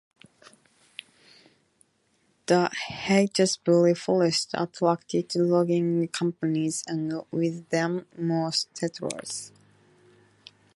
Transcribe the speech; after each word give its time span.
The 2.47 2.71
Heytesbury 2.91 3.95
Forest 3.95 4.49
attracted 4.55 5.35
logging 5.35 6.07
companies 6.07 6.83
and 6.87 7.21
with 7.31 7.69
them 7.69 8.07
more 8.17 8.51
settlers. 8.51 9.51